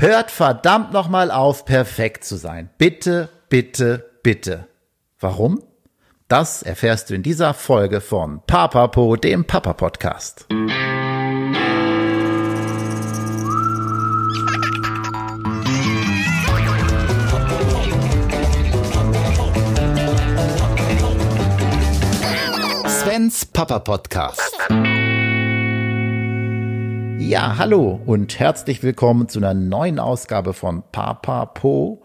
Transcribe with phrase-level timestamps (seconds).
[0.00, 2.70] Hört verdammt nochmal auf, perfekt zu sein.
[2.78, 4.66] Bitte, bitte, bitte.
[5.18, 5.62] Warum?
[6.26, 10.46] Das erfährst du in dieser Folge von Papapo, dem Papa Podcast.
[22.86, 24.56] Svens Papa Podcast.
[27.20, 32.02] Ja, hallo und herzlich willkommen zu einer neuen Ausgabe von Papa Po.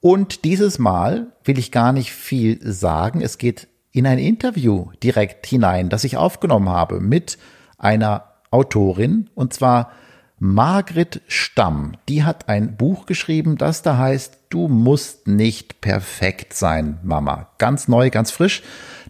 [0.00, 3.20] Und dieses Mal will ich gar nicht viel sagen.
[3.20, 7.36] Es geht in ein Interview direkt hinein, das ich aufgenommen habe mit
[7.76, 9.92] einer Autorin und zwar
[10.38, 11.92] Margret Stamm.
[12.08, 17.50] Die hat ein Buch geschrieben, das da heißt, du musst nicht perfekt sein, Mama.
[17.58, 18.62] Ganz neu, ganz frisch.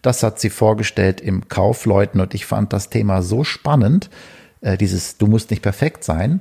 [0.02, 4.10] Das hat sie vorgestellt im Kaufleuten und ich fand das Thema so spannend,
[4.60, 6.40] äh, dieses Du musst nicht perfekt sein,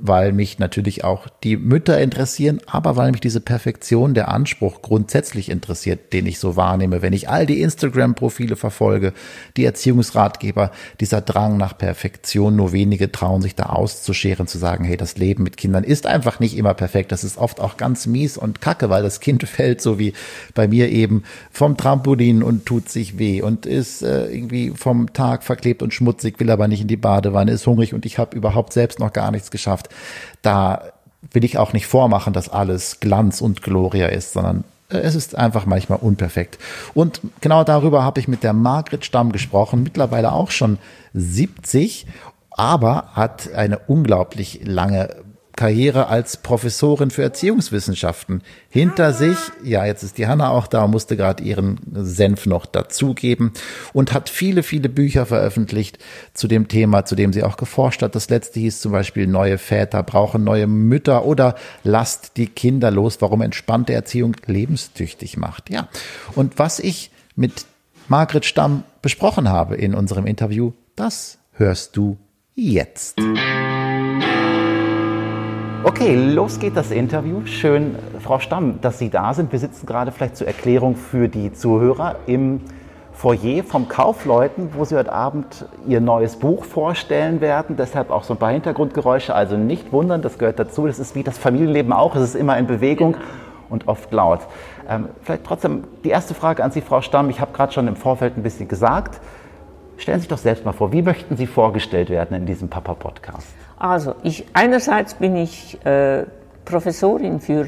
[0.00, 5.48] weil mich natürlich auch die Mütter interessieren, aber weil mich diese Perfektion, der Anspruch grundsätzlich
[5.48, 9.12] interessiert, den ich so wahrnehme, wenn ich all die Instagram-Profile verfolge,
[9.56, 14.96] die Erziehungsratgeber, dieser Drang nach Perfektion, nur wenige trauen sich da auszuscheren, zu sagen, hey,
[14.96, 18.36] das Leben mit Kindern ist einfach nicht immer perfekt, das ist oft auch ganz mies
[18.36, 20.12] und kacke, weil das Kind fällt, so wie
[20.54, 25.42] bei mir eben, vom Trampolin und tut sich weh und ist äh, irgendwie vom Tag
[25.42, 28.72] verklebt und schmutzig, will aber nicht in die Badewanne, ist hungrig und ich habe überhaupt
[28.72, 29.90] selbst noch gar nichts geschafft Gesellschaft.
[30.42, 30.92] Da
[31.32, 35.36] will ich auch nicht vormachen, dass alles Glanz und Gloria ist, sondern äh, es ist
[35.36, 36.58] einfach manchmal unperfekt.
[36.94, 40.78] Und genau darüber habe ich mit der Margret Stamm gesprochen, mittlerweile auch schon
[41.14, 42.06] 70,
[42.50, 45.16] aber hat eine unglaublich lange
[45.56, 49.36] Karriere als Professorin für Erziehungswissenschaften hinter sich.
[49.64, 53.52] Ja, jetzt ist die Hanna auch da, musste gerade ihren Senf noch dazugeben
[53.92, 55.98] und hat viele, viele Bücher veröffentlicht
[56.34, 58.14] zu dem Thema, zu dem sie auch geforscht hat.
[58.14, 63.16] Das letzte hieß zum Beispiel Neue Väter brauchen neue Mütter oder Lasst die Kinder los,
[63.20, 65.70] warum entspannte Erziehung lebenstüchtig macht.
[65.70, 65.88] Ja,
[66.34, 67.64] und was ich mit
[68.08, 72.18] Margret Stamm besprochen habe in unserem Interview, das hörst du
[72.54, 73.16] jetzt.
[75.86, 77.46] Okay, los geht das Interview.
[77.46, 79.52] Schön, Frau Stamm, dass Sie da sind.
[79.52, 82.60] Wir sitzen gerade vielleicht zur Erklärung für die Zuhörer im
[83.12, 87.76] Foyer vom Kaufleuten, wo Sie heute Abend Ihr neues Buch vorstellen werden.
[87.76, 89.32] Deshalb auch so ein paar Hintergrundgeräusche.
[89.32, 90.88] Also nicht wundern, das gehört dazu.
[90.88, 92.16] Das ist wie das Familienleben auch.
[92.16, 93.16] Es ist immer in Bewegung
[93.70, 94.40] und oft laut.
[94.88, 97.30] Ähm, vielleicht trotzdem die erste Frage an Sie, Frau Stamm.
[97.30, 99.20] Ich habe gerade schon im Vorfeld ein bisschen gesagt.
[99.98, 103.54] Stellen Sie sich doch selbst mal vor, wie möchten Sie vorgestellt werden in diesem Papa-Podcast?
[103.78, 106.24] Also, ich, einerseits bin ich äh,
[106.64, 107.66] Professorin für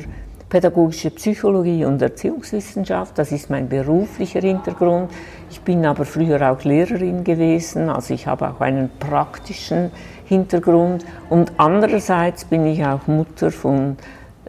[0.48, 3.19] pädagogische Psychologie und Erziehungswissenschaft.
[3.19, 5.10] Das ist mein beruflicher Hintergrund.
[5.50, 9.91] Ich bin aber früher auch Lehrerin gewesen, also ich habe auch einen praktischen
[10.24, 11.04] Hintergrund.
[11.28, 13.97] Und andererseits bin ich auch Mutter von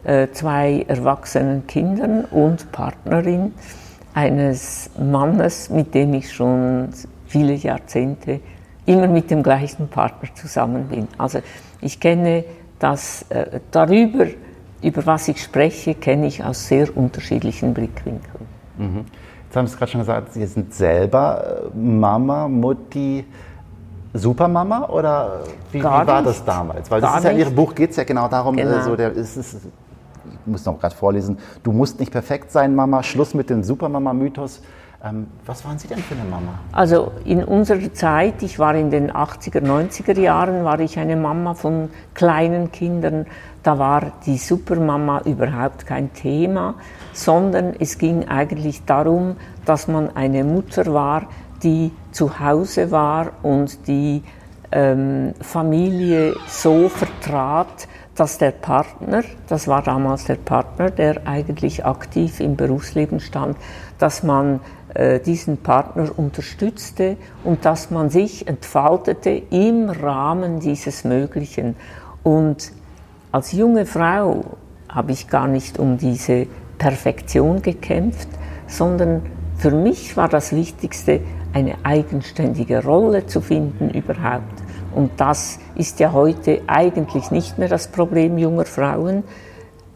[0.04, 3.52] äh, zwei erwachsenen Kindern und Partnerin
[4.14, 6.88] eines Mannes, mit dem ich schon
[7.26, 8.40] viele Jahrzehnte
[8.90, 11.08] immer mit dem gleichen Partner zusammen bin.
[11.16, 11.40] Also
[11.80, 12.44] ich kenne
[12.78, 14.26] das äh, darüber,
[14.82, 18.46] über was ich spreche, kenne ich aus sehr unterschiedlichen Blickwinkeln.
[18.78, 19.04] Mhm.
[19.46, 23.24] Jetzt haben Sie es gerade schon gesagt, Sie sind selber äh, Mama, Mutti,
[24.12, 26.90] Supermama oder wie, wie war das damals?
[26.90, 28.82] Weil das ist ja, in Ihrem Buch geht es ja genau darum, äh, genau.
[28.82, 33.02] so der, ist, ist, ich muss noch gerade vorlesen, du musst nicht perfekt sein, Mama,
[33.02, 34.62] Schluss mit dem Supermama-Mythos.
[35.02, 36.58] Ähm, was waren Sie denn für eine Mama?
[36.72, 41.54] Also in unserer Zeit, ich war in den 80er, 90er Jahren, war ich eine Mama
[41.54, 43.26] von kleinen Kindern.
[43.62, 46.74] Da war die Supermama überhaupt kein Thema,
[47.14, 51.22] sondern es ging eigentlich darum, dass man eine Mutter war,
[51.62, 54.22] die zu Hause war und die
[54.70, 62.40] ähm, Familie so vertrat, dass der Partner, das war damals der Partner, der eigentlich aktiv
[62.40, 63.56] im Berufsleben stand,
[63.98, 64.60] dass man
[65.24, 71.76] diesen Partner unterstützte und dass man sich entfaltete im Rahmen dieses Möglichen.
[72.22, 72.72] Und
[73.30, 74.44] als junge Frau
[74.88, 76.46] habe ich gar nicht um diese
[76.78, 78.28] Perfektion gekämpft,
[78.66, 79.22] sondern
[79.56, 81.20] für mich war das Wichtigste,
[81.52, 84.62] eine eigenständige Rolle zu finden überhaupt.
[84.94, 89.24] Und das ist ja heute eigentlich nicht mehr das Problem junger Frauen,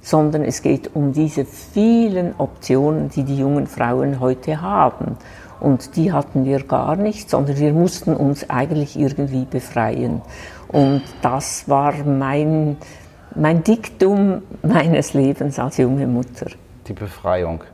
[0.04, 5.16] sondern es geht um diese vielen Optionen, die die jungen Frauen heute haben.
[5.60, 10.20] Und die hatten wir gar nicht, sondern wir mussten uns eigentlich irgendwie befreien.
[10.68, 12.76] Und das war mein,
[13.34, 16.48] mein Diktum meines Lebens als junge Mutter.
[16.86, 17.64] Die Befreiung.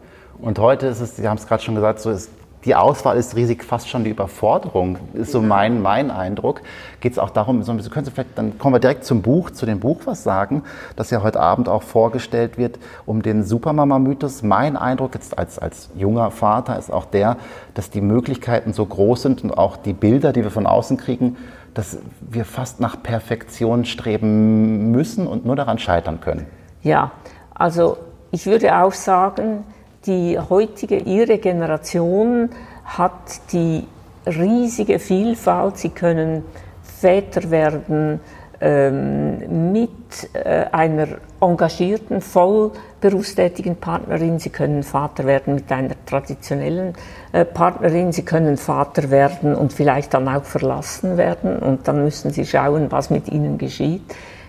[0.40, 2.30] Und heute ist es, Sie haben es gerade schon gesagt, so ist
[2.64, 6.60] die Auswahl ist riesig, fast schon die Überforderung, ist so mein, mein Eindruck.
[7.00, 9.64] Geht es auch darum, so, können Sie vielleicht, dann kommen wir direkt zum Buch, zu
[9.64, 10.62] dem Buch was sagen,
[10.94, 14.42] das ja heute Abend auch vorgestellt wird, um den Supermama-Mythos.
[14.42, 17.38] Mein Eindruck jetzt als, als junger Vater ist auch der,
[17.72, 21.38] dass die Möglichkeiten so groß sind und auch die Bilder, die wir von außen kriegen,
[21.72, 26.46] dass wir fast nach Perfektion streben müssen und nur daran scheitern können.
[26.82, 27.12] Ja,
[27.54, 27.96] also
[28.32, 29.64] ich würde auch sagen,
[30.06, 32.50] die heutige, ihre Generation
[32.84, 33.86] hat die
[34.26, 35.78] riesige Vielfalt.
[35.78, 36.44] Sie können
[36.82, 38.20] Väter werden
[38.60, 39.90] ähm, mit
[40.34, 41.06] äh, einer
[41.40, 44.38] engagierten, voll berufstätigen Partnerin.
[44.38, 46.94] Sie können Vater werden mit einer traditionellen
[47.32, 48.12] äh, Partnerin.
[48.12, 51.58] Sie können Vater werden und vielleicht dann auch verlassen werden.
[51.58, 54.02] Und dann müssen Sie schauen, was mit ihnen geschieht.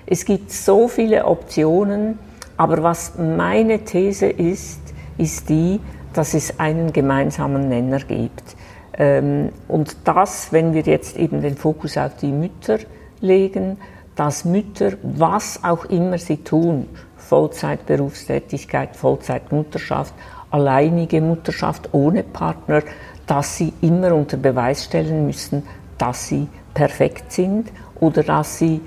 [0.06, 2.20] Es gibt so viele Optionen.
[2.58, 4.91] Aber was meine These ist,
[5.22, 5.80] ist die,
[6.14, 8.56] dass es einen gemeinsamen Nenner gibt.
[8.98, 12.80] Ähm, und das, wenn wir jetzt eben den Fokus auf die Mütter
[13.22, 13.78] legen,
[14.16, 20.14] dass Mütter, was auch immer sie tun, Vollzeitberufstätigkeit, Vollzeitmutterschaft,
[20.50, 22.82] alleinige Mutterschaft ohne Partner,
[23.26, 25.64] dass sie immer unter Beweis stellen müssen,
[25.98, 28.82] dass sie perfekt sind oder dass sie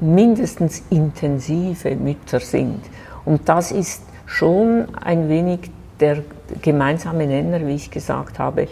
[0.00, 2.80] mindestens intensive Mütter sind.
[3.24, 5.70] Und das ist schon ein wenig
[6.00, 6.22] der
[6.62, 8.68] gemeinsame Nenner, wie ich gesagt habe,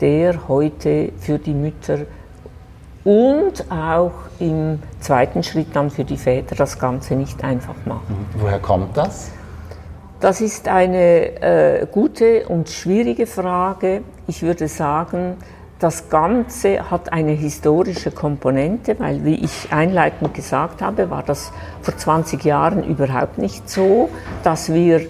[0.00, 2.00] der heute für die Mütter
[3.04, 8.08] und auch im zweiten Schritt dann für die Väter das Ganze nicht einfach macht.
[8.10, 8.26] Mhm.
[8.40, 9.30] Woher kommt das?
[10.20, 14.02] Das ist eine äh, gute und schwierige Frage.
[14.26, 15.36] Ich würde sagen,
[15.78, 21.52] das Ganze hat eine historische Komponente, weil, wie ich einleitend gesagt habe, war das
[21.82, 24.08] vor 20 Jahren überhaupt nicht so,
[24.42, 25.02] dass wir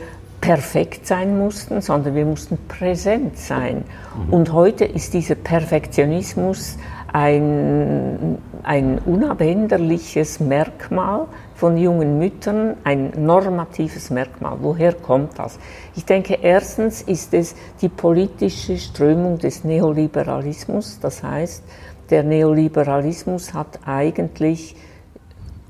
[0.48, 3.84] perfekt sein mussten, sondern wir mussten präsent sein.
[4.16, 4.32] Mhm.
[4.32, 6.78] Und heute ist dieser Perfektionismus
[7.12, 14.56] ein, ein unabänderliches Merkmal von jungen Müttern, ein normatives Merkmal.
[14.62, 15.58] Woher kommt das?
[15.94, 20.98] Ich denke, erstens ist es die politische Strömung des Neoliberalismus.
[20.98, 21.62] Das heißt,
[22.08, 24.76] der Neoliberalismus hat eigentlich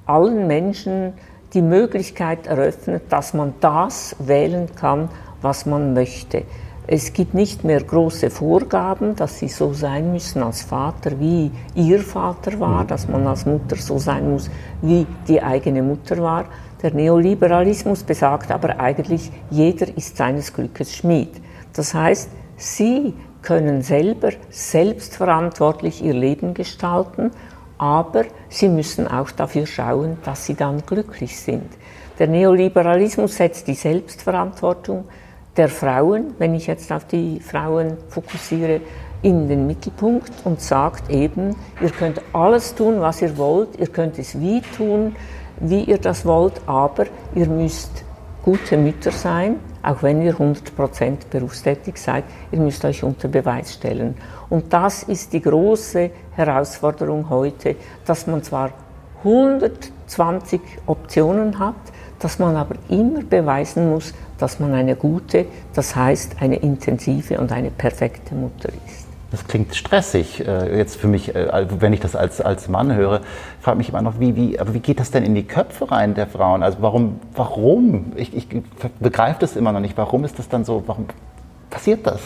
[0.06, 1.14] allen Menschen
[1.54, 5.08] die Möglichkeit eröffnet, dass man das wählen kann,
[5.40, 6.44] was man möchte.
[6.90, 12.00] Es gibt nicht mehr große Vorgaben, dass sie so sein müssen als Vater, wie ihr
[12.00, 14.50] Vater war, dass man als Mutter so sein muss,
[14.80, 16.46] wie die eigene Mutter war.
[16.82, 21.32] Der Neoliberalismus besagt aber eigentlich, jeder ist seines Glückes Schmied.
[21.74, 23.12] Das heißt, sie
[23.42, 27.32] können selber selbstverantwortlich ihr Leben gestalten,
[27.78, 31.70] aber sie müssen auch dafür schauen, dass sie dann glücklich sind.
[32.18, 35.04] Der Neoliberalismus setzt die Selbstverantwortung
[35.56, 38.80] der Frauen, wenn ich jetzt auf die Frauen fokussiere,
[39.22, 44.18] in den Mittelpunkt und sagt eben, ihr könnt alles tun, was ihr wollt, ihr könnt
[44.18, 45.16] es wie tun,
[45.60, 48.04] wie ihr das wollt, aber ihr müsst
[48.44, 54.16] gute Mütter sein, auch wenn ihr 100% berufstätig seid, ihr müsst euch unter Beweis stellen.
[54.48, 58.70] Und das ist die große Herausforderung heute, dass man zwar
[59.22, 61.74] 120 Optionen hat,
[62.18, 67.52] dass man aber immer beweisen muss, dass man eine gute, das heißt eine intensive und
[67.52, 68.97] eine perfekte Mutter ist.
[69.30, 73.20] Das klingt stressig äh, jetzt für mich, äh, wenn ich das als, als Mann höre.
[73.60, 76.14] Frage mich immer noch, wie, wie, aber wie geht das denn in die Köpfe rein
[76.14, 76.62] der Frauen?
[76.62, 78.12] Also warum, warum?
[78.16, 78.48] Ich, ich
[79.00, 79.98] begreife das immer noch nicht.
[79.98, 80.82] Warum ist das dann so?
[80.86, 81.06] Warum
[81.68, 82.20] passiert das?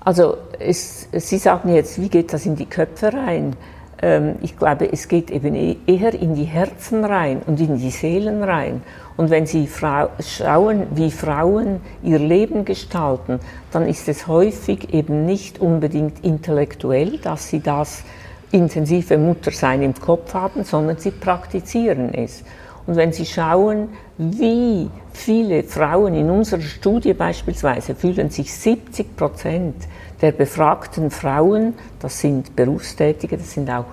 [0.00, 3.54] Also es, Sie sagen jetzt, wie geht das in die Köpfe rein?
[4.02, 7.90] Ähm, ich glaube, es geht eben e-, eher in die Herzen rein und in die
[7.90, 8.82] Seelen rein.
[9.16, 13.38] Und wenn Sie schauen, wie Frauen ihr Leben gestalten,
[13.70, 18.02] dann ist es häufig eben nicht unbedingt intellektuell, dass sie das
[18.50, 22.42] intensive Muttersein im Kopf haben, sondern sie praktizieren es.
[22.86, 29.76] Und wenn Sie schauen, wie viele Frauen in unserer Studie beispielsweise fühlen sich 70 Prozent
[30.22, 33.86] der befragten Frauen, das sind Berufstätige, das sind auch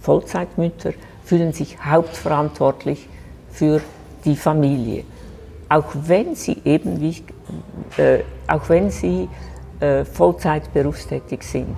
[0.00, 0.92] Vollzeitmütter,
[1.24, 3.08] fühlen sich hauptverantwortlich
[3.50, 3.80] für
[4.24, 5.04] die Familie.
[5.68, 7.22] Auch wenn sie eben, wie
[7.96, 9.28] äh, auch wenn sie
[9.80, 11.74] äh, Vollzeit berufstätig sind.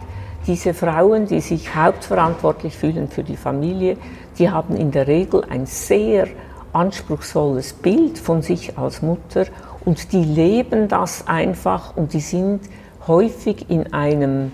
[0.47, 3.97] Diese Frauen, die sich hauptverantwortlich fühlen für die Familie,
[4.39, 6.27] die haben in der Regel ein sehr
[6.73, 9.47] anspruchsvolles Bild von sich als Mutter
[9.85, 12.61] und die leben das einfach und die sind
[13.07, 14.53] häufig in einem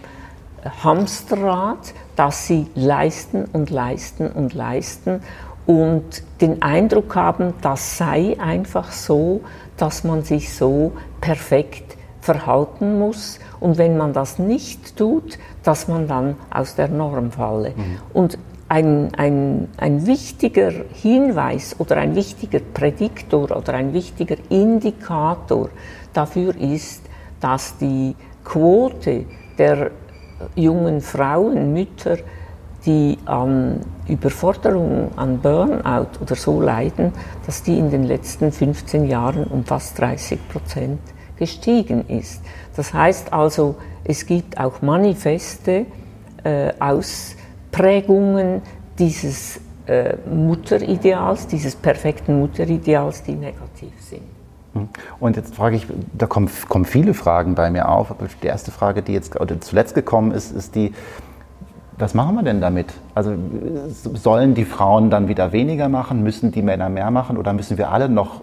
[0.82, 5.22] Hamsterrad, das sie leisten und leisten und leisten
[5.66, 9.40] und den Eindruck haben, das sei einfach so,
[9.76, 16.06] dass man sich so perfekt verhalten muss und wenn man das nicht tut, dass man
[16.06, 17.70] dann aus der Norm falle.
[17.70, 17.98] Mhm.
[18.12, 18.38] Und
[18.68, 25.70] ein, ein, ein wichtiger Hinweis oder ein wichtiger Prädiktor oder ein wichtiger Indikator
[26.12, 27.02] dafür ist,
[27.40, 28.14] dass die
[28.44, 29.24] Quote
[29.58, 29.90] der
[30.54, 32.18] jungen Frauen, Mütter,
[32.86, 37.12] die an Überforderung, an Burnout oder so leiden,
[37.46, 41.00] dass die in den letzten 15 Jahren um fast 30 Prozent
[41.36, 42.42] gestiegen ist.
[42.76, 45.86] Das heißt also, es gibt auch manifeste
[46.42, 48.62] äh, Ausprägungen
[48.98, 54.22] dieses äh, Mutterideals, dieses perfekten Mutterideals, die negativ sind.
[54.74, 54.88] Hm.
[55.18, 58.70] Und jetzt frage ich, da kommen, kommen viele Fragen bei mir auf, aber die erste
[58.70, 60.92] Frage, die jetzt oder zuletzt gekommen ist, ist die,
[61.98, 62.92] was machen wir denn damit?
[63.14, 63.34] Also
[64.14, 67.90] sollen die Frauen dann wieder weniger machen, müssen die Männer mehr machen oder müssen wir
[67.90, 68.42] alle noch,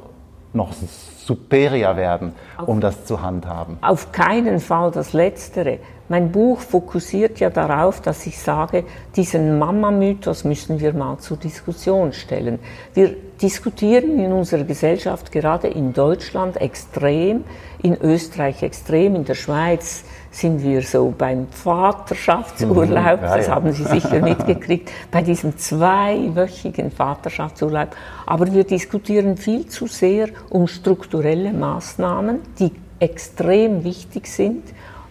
[0.53, 2.34] noch superior werden,
[2.65, 3.77] um das zu handhaben?
[3.81, 5.79] Auf keinen Fall das Letztere.
[6.09, 8.85] Mein Buch fokussiert ja darauf, dass ich sage,
[9.15, 12.59] diesen Mama-Mythos müssen wir mal zur Diskussion stellen.
[12.93, 17.43] Wir diskutieren in unserer Gesellschaft gerade in Deutschland extrem,
[17.83, 23.25] in Österreich extrem, in der Schweiz sind wir so beim Vaterschaftsurlaub, mhm.
[23.25, 27.89] das haben Sie sicher mitgekriegt, bei diesem zweiwöchigen Vaterschaftsurlaub.
[28.25, 34.63] Aber wir diskutieren viel zu sehr um strukturelle Maßnahmen, die extrem wichtig sind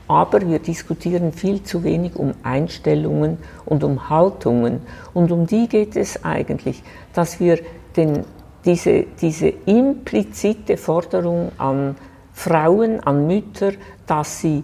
[0.08, 4.80] aber wir diskutieren viel zu wenig um Einstellungen und um Haltungen.
[5.14, 6.82] Und um die geht es eigentlich,
[7.12, 7.58] dass wir
[7.96, 8.24] den,
[8.64, 11.96] diese, diese implizite Forderung an
[12.32, 13.72] Frauen, an Mütter,
[14.06, 14.62] dass sie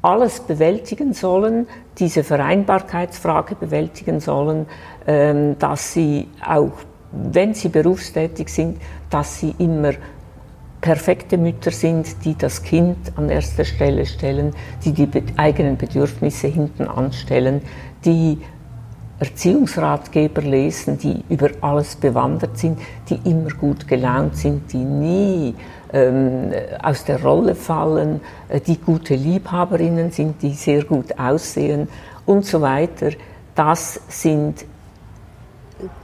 [0.00, 1.66] alles bewältigen sollen,
[1.98, 4.66] diese Vereinbarkeitsfrage bewältigen sollen,
[5.06, 6.72] ähm, dass sie auch,
[7.10, 9.92] wenn sie berufstätig sind, dass sie immer
[10.84, 16.88] perfekte Mütter sind, die das Kind an erster Stelle stellen, die die eigenen Bedürfnisse hinten
[16.88, 17.62] anstellen,
[18.04, 18.36] die
[19.18, 25.54] Erziehungsratgeber lesen, die über alles bewandert sind, die immer gut gelaunt sind, die nie
[25.94, 31.88] ähm, aus der Rolle fallen, äh, die gute Liebhaberinnen sind, die sehr gut aussehen
[32.26, 33.08] und so weiter.
[33.54, 34.66] Das sind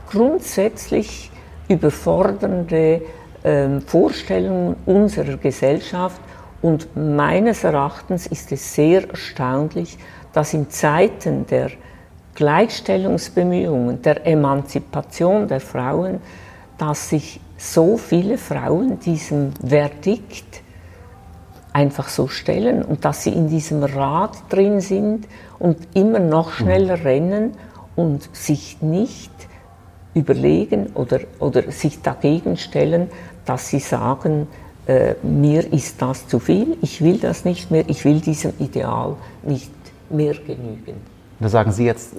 [0.08, 1.30] grundsätzlich
[1.68, 3.02] überfordernde
[3.44, 6.20] ähm, Vorstellungen unserer Gesellschaft.
[6.62, 9.96] Und meines Erachtens ist es sehr erstaunlich,
[10.32, 11.70] dass in Zeiten der
[12.34, 16.20] Gleichstellungsbemühungen, der Emanzipation der Frauen,
[16.78, 20.62] dass sich so viele Frauen diesem Verdikt
[21.72, 25.26] einfach so stellen und dass sie in diesem Rad drin sind
[25.58, 27.02] und immer noch schneller mhm.
[27.02, 27.52] rennen
[27.96, 29.30] und sich nicht
[30.14, 33.08] überlegen oder, oder sich dagegen stellen,
[33.44, 34.46] dass sie sagen,
[34.86, 39.14] äh, mir ist das zu viel, ich will das nicht mehr, ich will diesem Ideal
[39.42, 39.70] nicht
[40.08, 40.96] mehr genügen.
[41.38, 42.14] Da sagen Sie jetzt,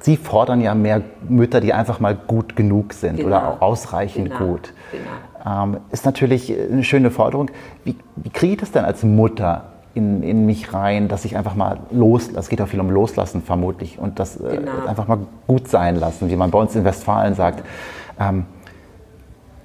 [0.00, 3.28] Sie fordern ja mehr Mütter, die einfach mal gut genug sind genau.
[3.28, 4.52] oder ausreichend genau.
[4.52, 4.72] gut.
[4.92, 5.64] Genau.
[5.64, 7.50] Ähm, ist natürlich eine schöne Forderung.
[7.84, 11.54] Wie, wie kriege ich das denn als Mutter in, in mich rein, dass ich einfach
[11.54, 12.40] mal loslasse?
[12.40, 14.86] Es geht auch viel um Loslassen vermutlich und das äh, genau.
[14.86, 17.64] einfach mal gut sein lassen, wie man bei uns in Westfalen sagt.
[18.20, 18.44] Ähm,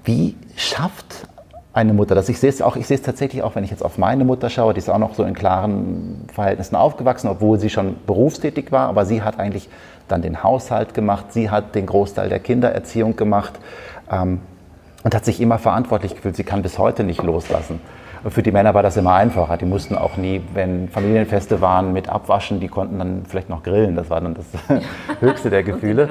[0.04, 1.28] wie schafft
[1.74, 2.28] eine Mutter das?
[2.30, 4.50] Ich sehe es auch, ich sehe es tatsächlich auch, wenn ich jetzt auf meine Mutter
[4.50, 8.90] schaue, die ist auch noch so in klaren Verhältnissen aufgewachsen, obwohl sie schon berufstätig war,
[8.90, 9.70] aber sie hat eigentlich
[10.08, 13.54] dann den Haushalt gemacht, sie hat den Großteil der Kindererziehung gemacht
[14.12, 14.42] ähm,
[15.04, 16.36] und hat sich immer verantwortlich gefühlt.
[16.36, 17.80] Sie kann bis heute nicht loslassen.
[18.28, 19.58] Für die Männer war das immer einfacher.
[19.58, 22.60] Die mussten auch nie, wenn Familienfeste waren, mit abwaschen.
[22.60, 23.96] Die konnten dann vielleicht noch grillen.
[23.96, 24.46] Das war dann das
[25.20, 26.08] höchste der Gefühle.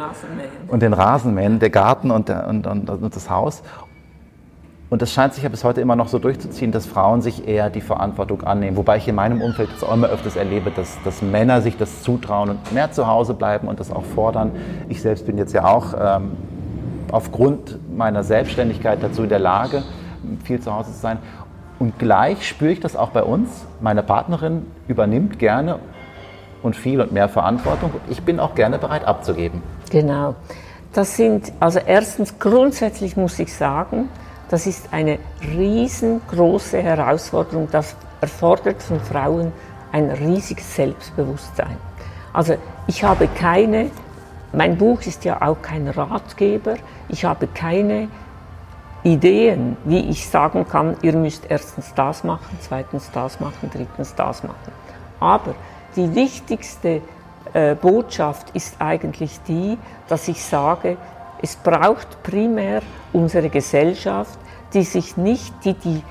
[0.67, 1.61] und den Rasenmähen.
[1.61, 3.63] der Garten und, der, und, und, und das Haus.
[4.91, 7.71] Und das scheint sich ja bis heute immer noch so durchzuziehen, dass Frauen sich eher
[7.71, 8.77] die Verantwortung annehmen.
[8.77, 12.03] Wobei ich in meinem Umfeld jetzt auch immer öfters erlebe, dass, dass Männer sich das
[12.03, 14.51] zutrauen und mehr zu Hause bleiben und das auch fordern.
[14.89, 16.33] Ich selbst bin jetzt ja auch ähm,
[17.13, 19.85] aufgrund meiner Selbstständigkeit dazu in der Lage,
[20.43, 21.19] viel zu Hause zu sein.
[21.81, 23.49] Und gleich spüre ich das auch bei uns.
[23.81, 25.79] Meine Partnerin übernimmt gerne
[26.63, 27.91] und viel und mehr Verantwortung.
[28.11, 29.63] Ich bin auch gerne bereit abzugeben.
[29.91, 30.35] Genau.
[30.93, 34.11] Das sind, also erstens grundsätzlich muss ich sagen,
[34.51, 35.19] das ist eine
[35.57, 37.69] riesengroße Herausforderung.
[37.73, 39.51] Das erfordert von Frauen
[39.91, 41.79] ein riesiges Selbstbewusstsein.
[42.35, 42.57] Also
[42.89, 43.91] ich habe keine,
[44.53, 46.75] mein Buch ist ja auch kein Ratgeber,
[47.09, 48.09] ich habe keine
[49.03, 54.43] Ideen, wie ich sagen kann, ihr müsst erstens das machen, zweitens das machen, drittens das
[54.43, 54.73] machen.
[55.19, 55.55] Aber
[55.97, 57.01] die wichtigste
[57.53, 59.79] äh, Botschaft ist eigentlich die,
[60.09, 60.97] dass ich sage,
[61.43, 64.39] es braucht primär unsere Gesellschaft,
[64.75, 66.03] die sich nicht, die die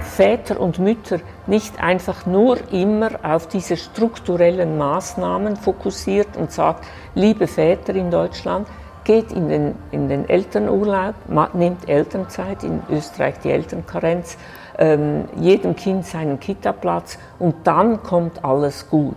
[0.00, 7.46] Väter und Mütter nicht einfach nur immer auf diese strukturellen Maßnahmen fokussiert und sagt, liebe
[7.46, 8.68] Väter in Deutschland,
[9.08, 11.14] geht in den, in den Elternurlaub,
[11.54, 14.36] nimmt Elternzeit, in Österreich die Elternkarenz,
[14.76, 19.16] ähm, jedem Kind seinen Kita-Platz und dann kommt alles gut.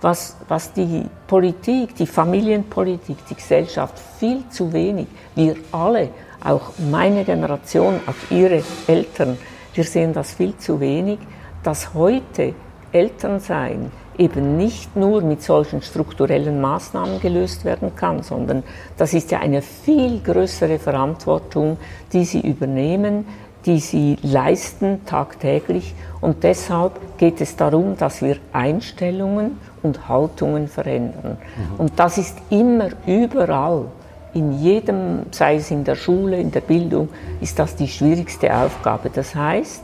[0.00, 6.10] Was, was die Politik, die Familienpolitik, die Gesellschaft viel zu wenig, wir alle,
[6.44, 9.36] auch meine Generation, auch ihre Eltern,
[9.74, 11.18] wir sehen das viel zu wenig,
[11.64, 12.54] dass heute
[12.92, 13.90] Elternsein
[14.22, 18.62] eben nicht nur mit solchen strukturellen Maßnahmen gelöst werden kann, sondern
[18.96, 21.76] das ist ja eine viel größere Verantwortung,
[22.12, 23.26] die sie übernehmen,
[23.66, 25.94] die sie leisten tagtäglich.
[26.20, 31.36] Und deshalb geht es darum, dass wir Einstellungen und Haltungen verändern.
[31.38, 31.80] Mhm.
[31.80, 33.86] Und das ist immer überall
[34.34, 37.08] in jedem, sei es in der Schule, in der Bildung,
[37.40, 39.10] ist das die schwierigste Aufgabe.
[39.10, 39.82] Das heißt,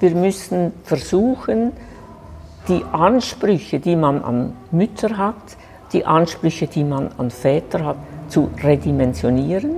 [0.00, 1.72] wir müssen versuchen,
[2.68, 5.56] die Ansprüche, die man an Mütter hat,
[5.92, 7.96] die Ansprüche, die man an Väter hat,
[8.28, 9.76] zu redimensionieren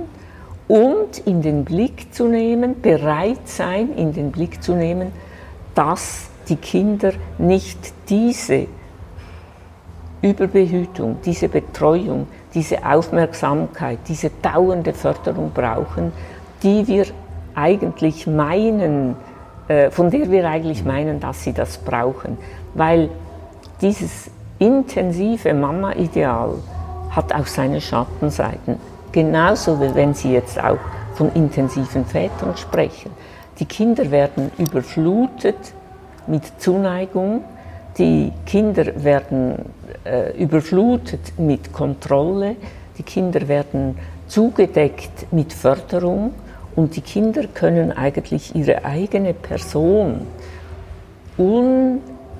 [0.67, 5.11] und in den Blick zu nehmen, bereit sein, in den Blick zu nehmen,
[5.73, 8.67] dass die Kinder nicht diese
[10.21, 16.11] Überbehütung, diese Betreuung, diese Aufmerksamkeit, diese dauernde Förderung brauchen,
[16.61, 17.05] die wir
[17.55, 19.15] eigentlich meinen,
[19.67, 22.37] äh, von der wir eigentlich meinen, dass sie das brauchen.
[22.73, 23.09] Weil
[23.81, 26.53] dieses intensive Mama-Ideal
[27.09, 28.77] hat auch seine Schattenseiten.
[29.11, 30.77] Genauso wie wenn Sie jetzt auch
[31.15, 33.11] von intensiven Vätern sprechen.
[33.59, 35.73] Die Kinder werden überflutet
[36.27, 37.43] mit Zuneigung,
[37.97, 39.65] die Kinder werden
[40.05, 42.55] äh, überflutet mit Kontrolle,
[42.97, 43.97] die Kinder werden
[44.27, 46.33] zugedeckt mit Förderung
[46.75, 50.25] und die Kinder können eigentlich ihre eigene Person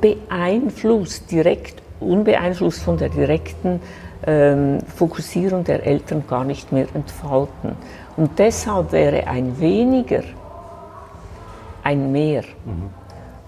[0.02, 3.80] unbeeinflusst, direkt unbeeinflusst von der direkten
[4.26, 7.76] ähm, Fokussierung der Eltern gar nicht mehr entfalten.
[8.18, 10.24] Und deshalb wäre ein weniger
[11.84, 12.44] ein mehr.
[12.66, 12.90] Mhm.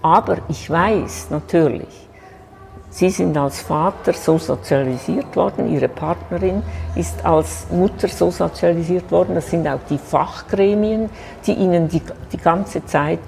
[0.02, 2.04] Aber ich weiß natürlich,
[2.90, 6.62] Sie sind als Vater so sozialisiert worden, Ihre Partnerin
[6.94, 9.34] ist als Mutter so sozialisiert worden.
[9.34, 11.10] Das sind auch die Fachgremien,
[11.44, 12.00] die Ihnen die,
[12.30, 13.18] die ganze Zeit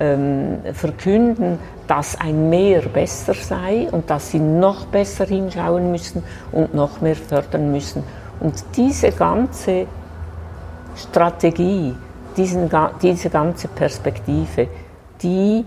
[0.00, 6.74] ähm, verkünden, dass ein Mehr besser sei und dass Sie noch besser hinschauen müssen und
[6.74, 8.02] noch mehr fördern müssen.
[8.40, 9.86] Und diese ganze
[10.96, 11.94] Strategie,
[12.36, 12.70] diesen,
[13.02, 14.68] diese ganze Perspektive,
[15.22, 15.64] die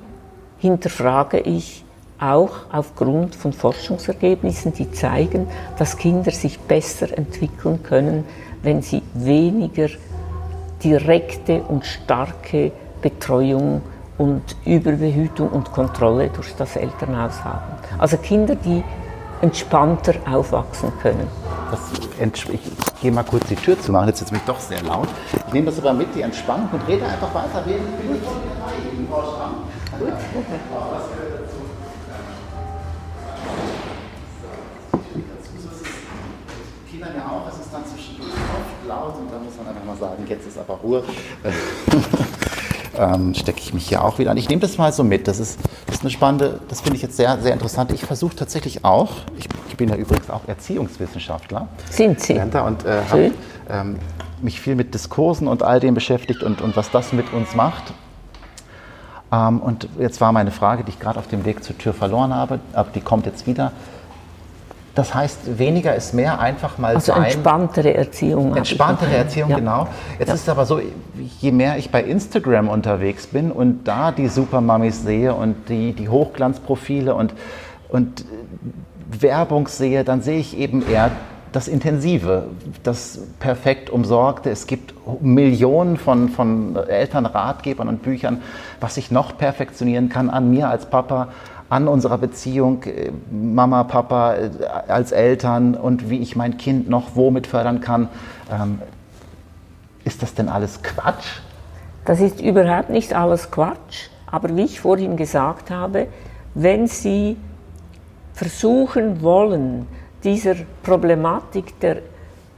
[0.57, 1.85] hinterfrage ich
[2.19, 8.23] auch aufgrund von Forschungsergebnissen, die zeigen, dass Kinder sich besser entwickeln können,
[8.63, 9.87] wenn sie weniger
[10.83, 13.81] direkte und starke Betreuung
[14.17, 17.73] und Überbehütung und Kontrolle durch das Elternhaus haben.
[17.97, 18.83] Also Kinder, die
[19.41, 21.27] entspannter aufwachsen können.
[21.69, 21.79] Das,
[22.49, 22.61] ich
[23.01, 25.07] gehe mal kurz die Tür zu machen, jetzt ist es mich doch sehr laut.
[25.47, 27.65] Ich nehme das aber mit, die Entspannung, und rede einfach weiter.
[27.65, 27.85] Reden.
[29.99, 30.13] Gut.
[36.89, 39.97] Kindern ja auch, es ist dann zwischendurch oft laut und da muss man einfach mal
[39.97, 41.03] sagen, jetzt ist aber Ruhe.
[42.97, 44.37] Ähm, stecke ich mich hier auch wieder an.
[44.37, 45.27] Ich nehme das mal so mit.
[45.27, 47.91] Das ist, das ist eine spannende, das finde ich jetzt sehr, sehr interessant.
[47.91, 51.67] Ich versuche tatsächlich auch, ich, ich, bin ja übrigens auch Erziehungswissenschaftler.
[51.89, 52.33] Sind Sie?
[52.33, 53.31] Und äh, habe
[53.69, 53.97] ähm,
[54.41, 57.93] mich viel mit Diskursen und all dem beschäftigt und, und was das mit uns macht.
[59.31, 62.33] Ähm, und jetzt war meine Frage, die ich gerade auf dem Weg zur Tür verloren
[62.33, 63.71] habe, aber die kommt jetzt wieder.
[64.97, 67.25] Das heißt, weniger ist mehr, einfach mal also sein.
[67.25, 68.55] entspanntere Erziehung.
[68.55, 69.57] Entspanntere Erziehung, ja.
[69.57, 69.87] genau.
[70.17, 70.33] Jetzt ja.
[70.33, 70.81] ist es aber so,
[71.39, 76.09] je mehr ich bei Instagram unterwegs bin und da die Supermummies sehe und die, die
[76.09, 77.35] Hochglanzprofile und,
[77.89, 78.25] und
[79.11, 81.11] Werbung sehe, dann sehe ich eben eher
[81.51, 82.47] das Intensive,
[82.81, 84.49] das perfekt umsorgte.
[84.49, 88.41] Es gibt Millionen von, von Elternratgebern und Büchern,
[88.79, 91.27] was ich noch perfektionieren kann an mir als Papa,
[91.69, 94.49] an unserer Beziehung äh, Mama, Papa äh,
[94.87, 98.09] als Eltern und wie ich mein Kind noch womit fördern kann.
[98.51, 98.81] Ähm,
[100.03, 101.39] ist das denn alles Quatsch?
[102.05, 106.07] Das ist überhaupt nicht alles Quatsch, aber wie ich vorhin gesagt habe,
[106.53, 107.35] wenn Sie
[108.33, 109.87] versuchen wollen,
[110.23, 111.97] dieser Problematik der,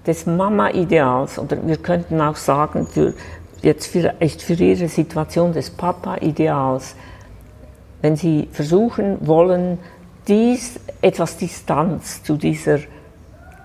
[0.06, 3.14] des Mama-Ideals, oder wir könnten auch sagen, für,
[3.62, 6.96] jetzt vielleicht für Ihre Situation des Papa-Ideals,
[8.02, 9.78] wenn Sie versuchen wollen,
[10.28, 12.80] dies, etwas Distanz zu dieser,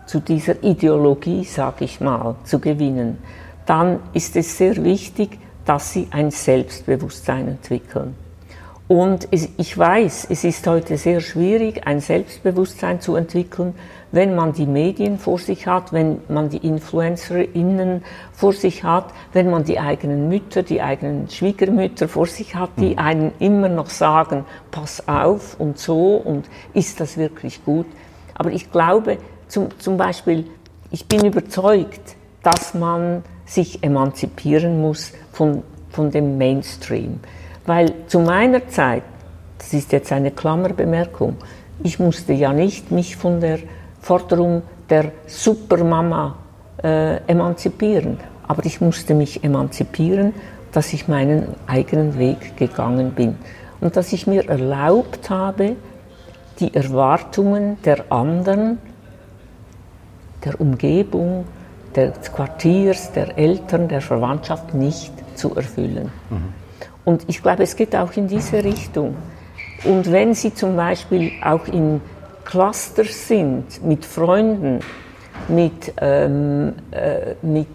[0.07, 3.18] zu dieser Ideologie, sage ich mal, zu gewinnen,
[3.66, 8.23] dann ist es sehr wichtig, dass Sie ein Selbstbewusstsein entwickeln.
[8.87, 13.75] Und es, ich weiß, es ist heute sehr schwierig, ein Selbstbewusstsein zu entwickeln,
[14.12, 19.51] wenn man die Medien vor sich hat, wenn man die InfluencerInnen vor sich hat, wenn
[19.51, 22.99] man die eigenen Mütter, die eigenen Schwiegermütter vor sich hat, die mhm.
[22.99, 26.44] einen immer noch sagen, pass auf und so und
[26.75, 27.87] ist das wirklich gut.
[28.35, 29.16] Aber ich glaube,
[29.49, 30.44] zum, zum Beispiel,
[30.90, 37.20] ich bin überzeugt, dass man sich emanzipieren muss von, von dem Mainstream.
[37.66, 39.03] Weil zu meiner Zeit,
[39.59, 41.37] das ist jetzt eine Klammerbemerkung,
[41.83, 43.59] ich musste ja nicht mich von der
[44.00, 46.37] Forderung der Supermama
[46.83, 50.35] äh, emanzipieren, aber ich musste mich emanzipieren,
[50.72, 53.37] dass ich meinen eigenen Weg gegangen bin
[53.81, 55.77] und dass ich mir erlaubt habe,
[56.61, 58.79] die Erwartungen der anderen,
[60.44, 61.46] der Umgebung,
[61.96, 66.11] des Quartiers, der Eltern, der Verwandtschaft nicht zu erfüllen.
[66.29, 66.63] Mhm.
[67.04, 69.16] Und ich glaube, es geht auch in diese Richtung.
[69.84, 72.00] Und wenn Sie zum Beispiel auch in
[72.44, 74.80] Clusters sind, mit Freunden,
[75.48, 77.68] mit, ähm, äh, mit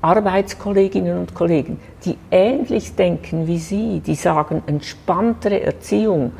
[0.00, 6.32] Arbeitskolleginnen und Kollegen, die ähnlich denken wie Sie, die sagen, entspanntere Erziehung,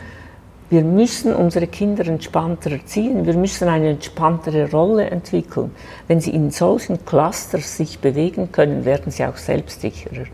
[0.73, 5.71] wir müssen unsere Kinder entspannter erziehen, wir müssen eine entspanntere Rolle entwickeln.
[6.09, 10.25] Wenn sie in solchen Clusters sich bewegen können, werden sie auch selbstsicherer.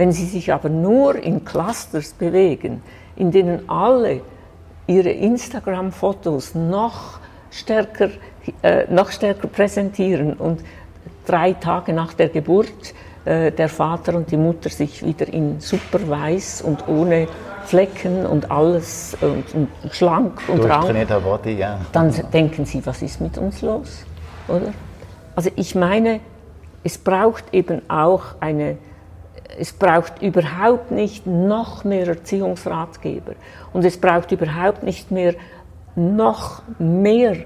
[0.00, 2.82] Wenn sie sich aber nur in Clusters bewegen,
[3.16, 4.22] in denen alle
[4.86, 7.18] ihre Instagram-Fotos noch
[7.50, 8.08] stärker,
[8.62, 10.62] äh, noch stärker präsentieren und
[11.26, 12.94] drei Tage nach der Geburt
[13.26, 17.28] äh, der Vater und die Mutter sich wieder in super weiß und ohne
[17.66, 21.78] Flecken und alles und, und schlank und rank, Body, ja.
[21.92, 24.06] dann denken sie, was ist mit uns los?
[24.48, 24.72] Oder?
[25.36, 26.20] Also ich meine,
[26.84, 28.78] es braucht eben auch eine
[29.58, 33.32] es braucht überhaupt nicht noch mehr Erziehungsratgeber
[33.72, 35.34] und es braucht überhaupt nicht mehr
[35.96, 37.36] noch mehr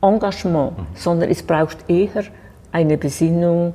[0.00, 0.86] Engagement, mhm.
[0.94, 2.24] sondern es braucht eher
[2.72, 3.74] eine Besinnung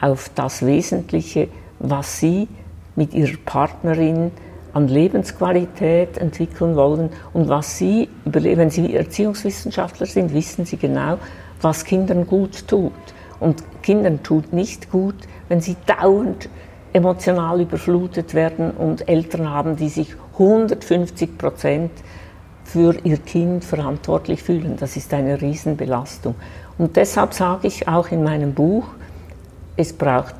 [0.00, 2.48] auf das Wesentliche, was Sie
[2.96, 4.32] mit Ihrer Partnerin
[4.74, 11.18] an Lebensqualität entwickeln wollen und was Sie, wenn Sie Erziehungswissenschaftler sind, wissen Sie genau,
[11.60, 12.92] was Kindern gut tut.
[13.40, 15.16] Und Kindern tut nicht gut,
[15.48, 16.48] wenn sie dauernd
[16.92, 21.90] emotional überflutet werden und Eltern haben, die sich 150 Prozent
[22.64, 24.76] für ihr Kind verantwortlich fühlen.
[24.78, 26.34] Das ist eine Riesenbelastung.
[26.78, 28.86] Und deshalb sage ich auch in meinem Buch,
[29.76, 30.34] es braucht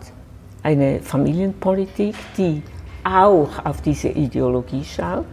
[0.62, 2.62] eine Familienpolitik, die
[3.04, 5.24] auch auf diese Ideologie schaut.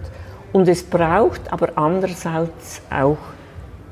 [0.51, 3.17] Und es braucht aber andererseits auch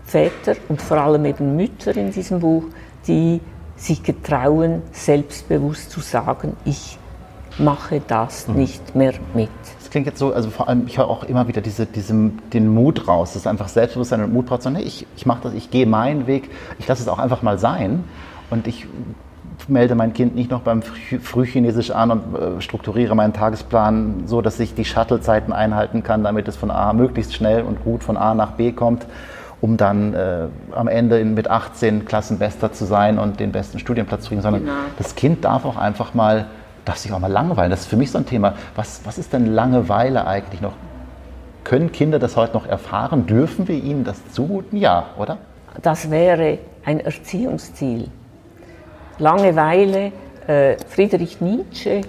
[0.04, 2.64] Väter und vor allem eben Mütter in diesem Buch,
[3.08, 3.40] die
[3.76, 6.98] sich getrauen, selbstbewusst zu sagen, ich
[7.60, 8.56] mache das mhm.
[8.56, 9.50] nicht mehr mit.
[9.80, 12.74] Das klingt jetzt so, also vor allem, ich höre auch immer wieder diese, diesem, den
[12.74, 15.86] Mut raus, dass einfach Selbstbewusstsein und Mut braucht, sondern ich, ich mache das, ich gehe
[15.86, 18.04] meinen Weg, ich lasse es auch einfach mal sein
[18.50, 18.88] und ich
[19.68, 24.60] melde mein Kind nicht noch beim Frühchinesisch an und äh, strukturiere meinen Tagesplan so, dass
[24.60, 28.34] ich die Shuttle-Zeiten einhalten kann, damit es von A möglichst schnell und gut von A
[28.34, 29.06] nach B kommt,
[29.60, 34.24] um dann äh, am Ende in, mit 18 Klassenbester zu sein und den besten Studienplatz
[34.24, 34.74] zu kriegen, sondern genau.
[34.98, 36.46] das Kind darf auch einfach mal
[36.88, 37.70] darf sich auch mal langweilen.
[37.70, 38.56] Das ist für mich so ein Thema.
[38.76, 40.74] Was, was ist denn Langeweile eigentlich noch?
[41.64, 43.26] Können Kinder das heute noch erfahren?
[43.28, 44.78] Dürfen wir ihnen das zumuten?
[44.78, 45.38] Ja, oder?
[45.82, 48.10] Das wäre ein Erziehungsziel.
[49.20, 50.12] Langeweile,
[50.48, 52.02] äh, Friedrich Nietzsche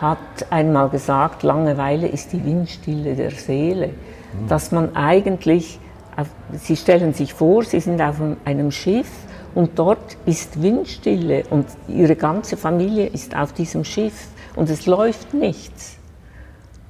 [0.00, 0.18] hat
[0.50, 3.88] einmal gesagt, Langeweile ist die Windstille der Seele.
[3.88, 4.48] Mhm.
[4.48, 5.78] Dass man eigentlich,
[6.16, 9.10] auf, Sie stellen sich vor, Sie sind auf einem Schiff
[9.54, 15.34] und dort ist Windstille und ihre ganze Familie ist auf diesem Schiff und es läuft
[15.34, 15.96] nichts.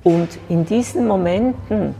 [0.05, 1.94] Und in diesen Momenten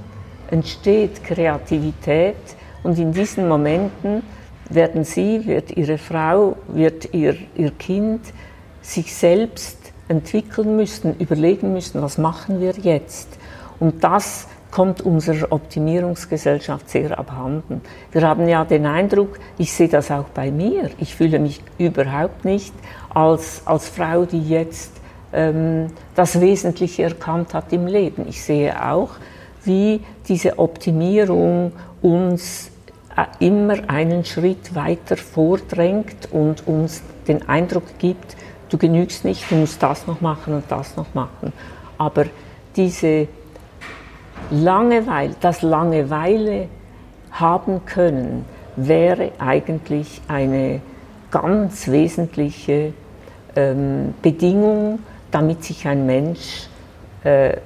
[0.51, 2.37] entsteht Kreativität
[2.83, 4.23] und in diesen Momenten
[4.71, 8.21] werden sie, wird ihre Frau, wird ihr, ihr Kind
[8.83, 13.29] sich selbst entwickeln müssen, überlegen müssen, was machen wir jetzt.
[13.79, 17.81] Und das kommt unserer Optimierungsgesellschaft sehr abhanden.
[18.13, 22.45] Wir haben ja den Eindruck, ich sehe das auch bei mir, ich fühle mich überhaupt
[22.45, 22.75] nicht
[23.15, 24.93] als, als Frau, die jetzt
[25.33, 28.27] ähm, das Wesentliche erkannt hat im Leben.
[28.29, 29.11] Ich sehe auch,
[29.65, 32.71] wie diese Optimierung uns
[33.17, 38.37] äh, immer einen Schritt weiter vordrängt und uns den Eindruck gibt,
[38.69, 41.53] du genügst nicht, du musst das noch machen und das noch machen.
[41.97, 42.27] Aber
[42.77, 43.29] diese
[44.51, 46.69] Langeweile, das Langeweile
[47.31, 48.45] haben können,
[48.77, 50.81] wäre eigentlich eine
[51.31, 52.93] ganz wesentliche
[53.57, 56.69] ähm, Bedingung, damit sich ein Mensch
[57.25, 57.57] äh,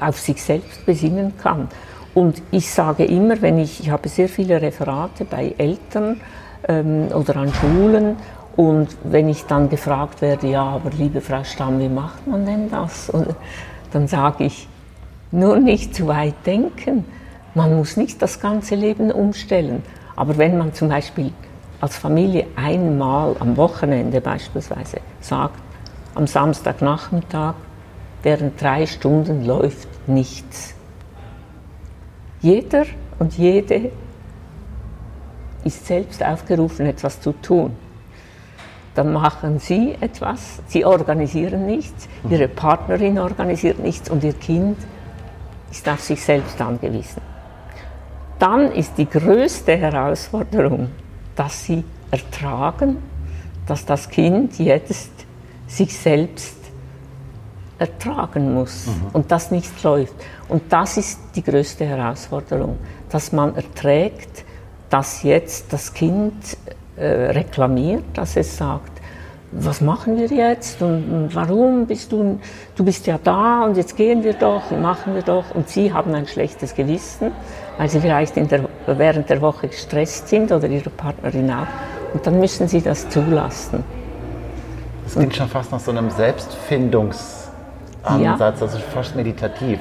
[0.00, 1.68] auf sich selbst besinnen kann.
[2.14, 6.20] Und ich sage immer, wenn ich, ich habe sehr viele Referate bei Eltern
[6.66, 8.16] ähm, oder an Schulen
[8.56, 12.70] und wenn ich dann gefragt werde, ja, aber liebe Frau Stamm, wie macht man denn
[12.70, 13.10] das?
[13.10, 13.28] Und
[13.92, 14.68] dann sage ich,
[15.30, 17.04] nur nicht zu weit denken.
[17.54, 19.82] Man muss nicht das ganze Leben umstellen.
[20.16, 21.32] Aber wenn man zum Beispiel
[21.80, 25.58] als Familie einmal am Wochenende beispielsweise sagt,
[26.14, 27.54] am Samstagnachmittag
[28.22, 30.74] während drei Stunden läuft nichts.
[32.40, 32.84] Jeder
[33.18, 33.90] und jede
[35.64, 37.76] ist selbst aufgerufen, etwas zu tun.
[38.94, 44.76] Dann machen Sie etwas, Sie organisieren nichts, Ihre Partnerin organisiert nichts und Ihr Kind
[45.70, 47.22] ist auf sich selbst angewiesen.
[48.38, 50.90] Dann ist die größte Herausforderung,
[51.36, 52.96] dass Sie ertragen,
[53.66, 55.12] dass das Kind jetzt
[55.66, 56.56] sich selbst
[57.78, 58.92] ertragen muss mhm.
[59.12, 60.14] und das nicht läuft.
[60.48, 62.78] Und das ist die größte Herausforderung,
[63.08, 64.44] dass man erträgt,
[64.90, 66.34] dass jetzt das Kind
[66.96, 68.99] äh, reklamiert, dass es sagt,
[69.52, 72.38] was machen wir jetzt und, und, warum bist du,
[72.76, 75.92] du bist ja da und jetzt gehen wir doch und machen wir doch und sie
[75.92, 77.32] haben ein schlechtes Gewissen,
[77.76, 81.66] weil sie vielleicht der, während der Woche gestresst sind oder ihre Partnerin auch
[82.14, 83.82] und dann müssen sie das zulassen.
[85.04, 87.40] Das klingt schon fast nach so einem Selbstfindungs-
[88.02, 88.66] Ansatz, ja.
[88.66, 89.78] ist fast meditativ.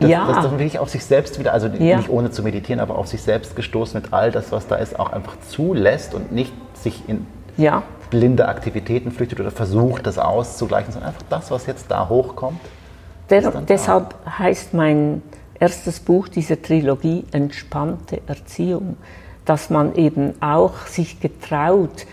[0.00, 0.26] Das, ja.
[0.26, 1.98] das ist doch wirklich auf sich selbst wieder, also ja.
[1.98, 4.98] nicht ohne zu meditieren, aber auf sich selbst gestoßen mit all das, was da ist,
[4.98, 7.26] auch einfach zulässt und nicht sich in
[7.58, 7.82] ja.
[8.12, 12.60] Blinde Aktivitäten flüchtet oder versucht, das auszugleichen, sondern einfach das, was jetzt da hochkommt.
[13.30, 14.38] Der, deshalb da.
[14.38, 15.22] heißt mein
[15.58, 18.98] erstes Buch dieser Trilogie Entspannte Erziehung,
[19.46, 22.06] dass man eben auch sich getraut,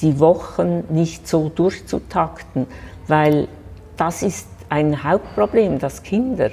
[0.00, 2.68] die Wochen nicht so durchzutakten,
[3.08, 3.48] weil
[3.96, 6.50] das ist ein Hauptproblem, dass Kinder,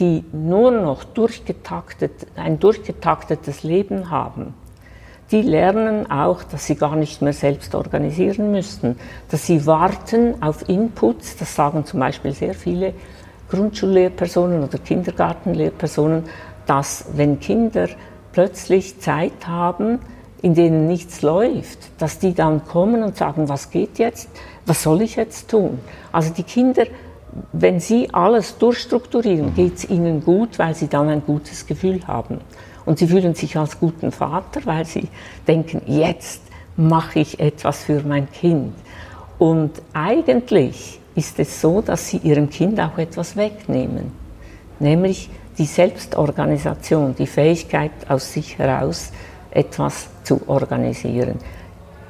[0.00, 4.54] die nur noch durchgetaktet, ein durchgetaktetes Leben haben,
[5.32, 8.98] die lernen auch, dass sie gar nicht mehr selbst organisieren müssen,
[9.30, 12.92] dass sie warten auf Inputs, das sagen zum Beispiel sehr viele
[13.50, 16.24] Grundschullehrpersonen oder Kindergartenlehrpersonen,
[16.66, 17.88] dass wenn Kinder
[18.32, 19.98] plötzlich Zeit haben,
[20.42, 24.28] in denen nichts läuft, dass die dann kommen und sagen, was geht jetzt,
[24.66, 25.80] was soll ich jetzt tun?
[26.12, 26.84] Also die Kinder
[27.52, 29.54] wenn Sie alles durchstrukturieren, mhm.
[29.54, 32.40] geht es Ihnen gut, weil Sie dann ein gutes Gefühl haben.
[32.84, 35.08] Und Sie fühlen sich als guten Vater, weil Sie
[35.46, 36.42] denken, jetzt
[36.76, 38.74] mache ich etwas für mein Kind.
[39.38, 44.12] Und eigentlich ist es so, dass Sie Ihrem Kind auch etwas wegnehmen,
[44.78, 49.12] nämlich die Selbstorganisation, die Fähigkeit aus sich heraus
[49.50, 51.38] etwas zu organisieren.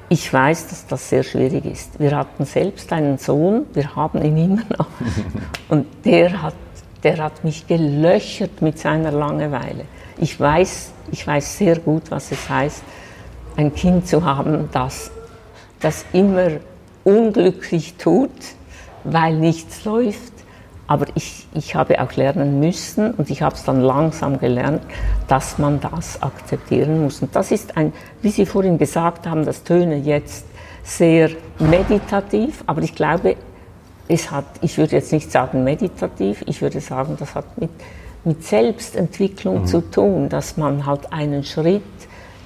[0.09, 1.99] Ich weiß, dass das sehr schwierig ist.
[1.99, 4.89] Wir hatten selbst einen Sohn, wir haben ihn immer noch.
[5.69, 6.55] Und der hat,
[7.03, 9.87] der hat mich gelöchert mit seiner Langeweile.
[10.19, 12.83] Ich weiß, ich weiß sehr gut, was es heißt,
[13.57, 15.11] ein Kind zu haben, das,
[15.81, 16.51] das immer
[17.05, 18.31] unglücklich tut,
[19.05, 20.33] weil nichts läuft
[20.93, 24.83] aber ich, ich habe auch lernen müssen und ich habe es dann langsam gelernt,
[25.27, 27.23] dass man das akzeptieren muss.
[27.23, 30.45] Und das ist ein, wie Sie vorhin gesagt haben, das Töne jetzt
[30.83, 33.37] sehr meditativ, aber ich glaube,
[34.07, 37.71] es hat, ich würde jetzt nicht sagen meditativ, ich würde sagen, das hat mit,
[38.25, 39.67] mit Selbstentwicklung mhm.
[39.67, 41.83] zu tun, dass man halt einen Schritt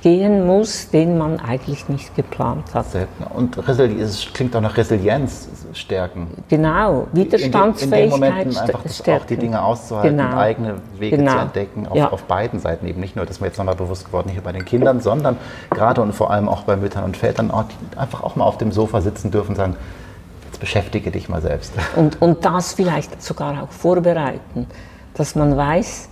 [0.07, 2.87] gehen muss, den man eigentlich nicht geplant hat.
[2.91, 3.25] Selten.
[3.25, 6.29] Und es klingt auch nach Resilienz stärken.
[6.49, 10.37] Genau, Widerstandsfähigkeit in, den, in den Momenten einfach das, auch die Dinge auszuhalten, genau.
[10.37, 11.33] eigene Wege genau.
[11.33, 12.13] zu entdecken, auf, ja.
[12.13, 13.01] auf, beiden Seiten eben.
[13.01, 15.37] Nicht nur, das ist mir jetzt nochmal bewusst geworden, nicht nur bei den Kindern, sondern
[15.71, 17.65] gerade und vor allem auch bei Müttern und Vätern auch,
[17.97, 19.77] einfach auch mal auf dem Sofa sitzen dürfen und sagen,
[20.47, 21.73] jetzt beschäftige dich mal selbst.
[21.97, 24.69] Und, und das vielleicht sogar auch vorbereiten,
[25.17, 26.09] dass man weiß,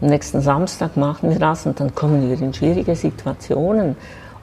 [0.00, 3.96] nächsten Samstag machen wir das und dann kommen wir in schwierige Situationen.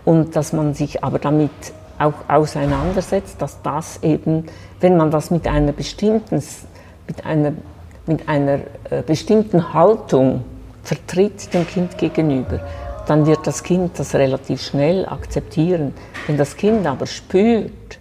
[0.05, 1.51] Und dass man sich aber damit
[1.99, 4.45] auch auseinandersetzt, dass das eben,
[4.79, 6.41] wenn man das mit einer bestimmten,
[7.07, 7.53] mit einer,
[8.05, 10.43] mit einer äh, bestimmten Haltung
[10.83, 12.59] vertritt dem Kind gegenüber,
[13.07, 15.93] dann wird das Kind das relativ schnell akzeptieren.
[16.27, 17.99] Wenn das Kind aber spürt,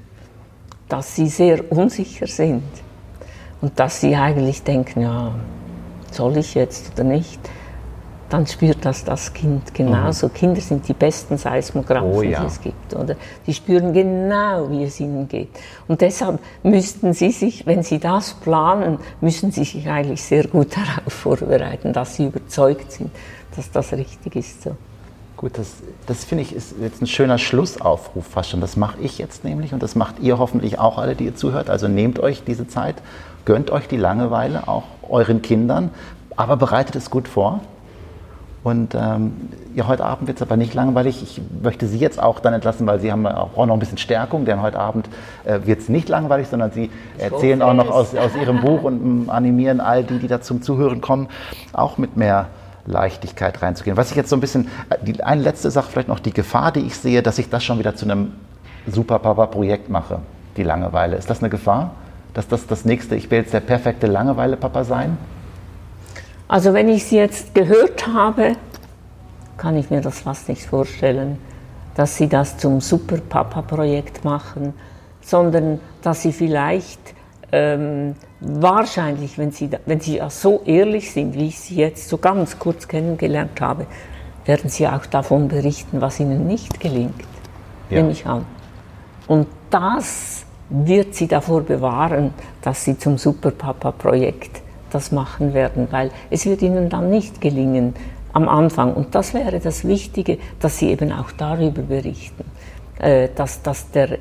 [0.88, 2.62] dass sie sehr unsicher sind
[3.61, 5.33] und dass sie eigentlich denken, ja,
[6.16, 7.40] soll ich jetzt oder nicht,
[8.29, 10.26] dann spürt das das Kind genauso.
[10.26, 10.33] Mhm.
[10.35, 12.40] Kinder sind die besten Seismographen, oh, ja.
[12.40, 12.94] die es gibt.
[12.94, 13.14] Oder?
[13.46, 15.50] Die spüren genau, wie es ihnen geht.
[15.87, 20.76] Und deshalb müssten sie sich, wenn sie das planen, müssen sie sich eigentlich sehr gut
[20.76, 23.11] darauf vorbereiten, dass sie überzeugt sind,
[23.55, 24.62] dass das richtig ist.
[24.62, 24.76] So.
[25.37, 25.75] Gut, das,
[26.07, 28.62] das finde ich ist jetzt ein schöner Schlussaufruf fast schon.
[28.62, 31.68] Das mache ich jetzt nämlich und das macht ihr hoffentlich auch alle, die ihr zuhört.
[31.68, 32.96] Also nehmt euch diese Zeit,
[33.44, 35.90] gönnt euch die Langeweile, auch euren Kindern,
[36.37, 37.61] aber bereitet es gut vor.
[38.64, 39.33] Und ähm,
[39.75, 41.22] ja, heute Abend wird es aber nicht langweilig.
[41.22, 44.44] Ich möchte Sie jetzt auch dann entlassen, weil Sie haben auch noch ein bisschen Stärkung,
[44.46, 45.09] denn heute Abend
[45.44, 49.03] äh, wird es nicht langweilig, sondern Sie erzählen auch noch aus, aus Ihrem Buch und
[49.03, 51.29] ähm, animieren all die, die da zum Zuhören kommen,
[51.75, 52.46] auch mit mehr
[52.87, 53.96] Leichtigkeit reinzugehen.
[53.96, 56.72] Was ich jetzt so ein bisschen, äh, die, eine letzte Sache vielleicht noch, die Gefahr,
[56.72, 58.33] die ich sehe, dass ich das schon wieder zu einem
[58.87, 60.20] Super-Papa-Projekt mache,
[60.57, 61.16] die Langeweile.
[61.16, 61.92] Ist das eine Gefahr?
[62.35, 65.18] Dass das das nächste, ich will jetzt der perfekte Langeweile-Papa sein?
[66.49, 68.53] Also wenn ich Sie jetzt gehört habe,
[69.57, 71.38] kann ich mir das fast nicht vorstellen,
[71.94, 74.75] dass Sie das zum Super-Papa-Projekt machen,
[75.22, 77.15] sondern dass Sie vielleicht
[77.52, 82.59] ähm, wahrscheinlich, wenn Sie, wenn Sie so ehrlich sind, wie ich Sie jetzt so ganz
[82.59, 83.87] kurz kennengelernt habe,
[84.44, 87.20] werden Sie auch davon berichten, was Ihnen nicht gelingt,
[87.90, 87.98] ja.
[87.98, 88.44] nehme ich an.
[89.26, 96.46] Und das wird Sie davor bewahren, dass Sie zum Super-Papa-Projekt das machen werden, weil es
[96.46, 97.94] wird ihnen dann nicht gelingen
[98.32, 98.94] am Anfang.
[98.94, 102.44] Und das wäre das Wichtige, dass sie eben auch darüber berichten,
[102.98, 104.18] äh, dass, dass der,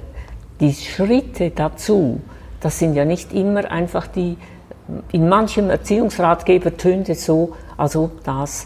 [0.59, 2.21] die Schritte dazu,
[2.65, 4.37] das sind ja nicht immer einfach die,
[5.11, 8.65] in manchem Erziehungsratgeber tönt es so, als ob das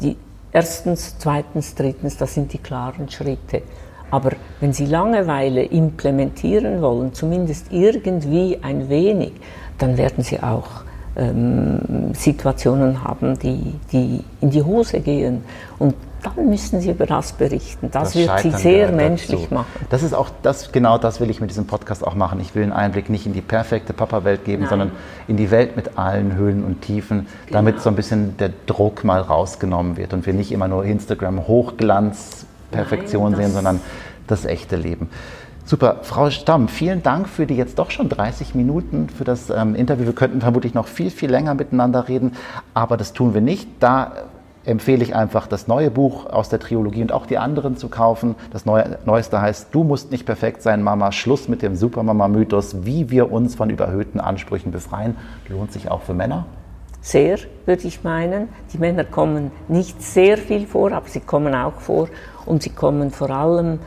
[0.00, 0.16] die
[0.52, 3.60] erstens, zweitens, drittens, das sind die klaren Schritte.
[4.10, 9.32] Aber wenn Sie Langeweile implementieren wollen, zumindest irgendwie ein wenig,
[9.76, 10.68] dann werden Sie auch
[11.14, 15.44] ähm, Situationen haben, die, die in die Hose gehen.
[15.78, 17.90] Und dann müssen Sie über das berichten.
[17.90, 19.54] Das, das wird Sie sehr menschlich dazu.
[19.54, 19.86] machen.
[19.90, 22.40] Das ist auch das, genau das will ich mit diesem Podcast auch machen.
[22.40, 24.70] Ich will einen Einblick nicht in die perfekte Papa-Welt geben, Nein.
[24.70, 24.92] sondern
[25.28, 27.58] in die Welt mit allen Höhen und Tiefen, genau.
[27.58, 31.46] damit so ein bisschen der Druck mal rausgenommen wird und wir nicht immer nur Instagram
[31.46, 33.80] Hochglanz Perfektion sehen, sondern
[34.26, 35.08] das echte Leben.
[35.64, 35.98] Super.
[36.02, 40.06] Frau Stamm, vielen Dank für die jetzt doch schon 30 Minuten für das ähm, Interview.
[40.06, 42.36] Wir könnten vermutlich noch viel, viel länger miteinander reden,
[42.72, 43.68] aber das tun wir nicht.
[43.80, 44.12] Da
[44.66, 48.34] empfehle ich einfach, das neue Buch aus der Triologie und auch die anderen zu kaufen.
[48.52, 51.12] Das neue, Neueste heißt Du musst nicht perfekt sein, Mama.
[51.12, 55.16] Schluss mit dem Supermama-Mythos, wie wir uns von überhöhten Ansprüchen befreien.
[55.48, 56.46] Lohnt sich auch für Männer?
[57.00, 58.48] Sehr, würde ich meinen.
[58.72, 62.08] Die Männer kommen nicht sehr viel vor, aber sie kommen auch vor.
[62.44, 63.78] Und sie kommen vor allem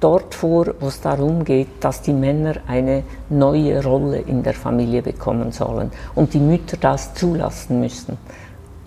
[0.00, 5.02] dort vor, wo es darum geht, dass die Männer eine neue Rolle in der Familie
[5.02, 8.16] bekommen sollen und die Mütter das zulassen müssen.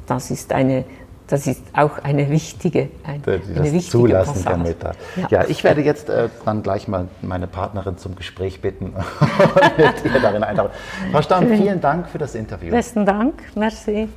[0.08, 0.86] Das ist eine
[1.32, 4.50] das ist auch eine wichtige, ein, das eine wichtige Zulassen Passage.
[4.50, 4.92] der Mütter.
[5.16, 5.28] Ja.
[5.30, 8.88] ja, ich werde jetzt äh, dann gleich mal meine Partnerin zum Gespräch bitten
[9.20, 10.72] und mit ihr darin eintauchen.
[11.12, 12.72] Frau Stamm, vielen Dank für das Interview.
[12.72, 14.10] Besten Dank, merci.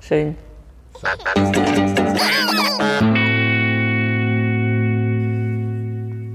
[0.00, 0.34] Schön.